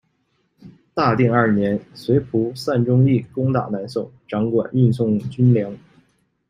[0.95, 5.77] 大定二年，随仆散忠义攻打南宋，掌管运送军粮。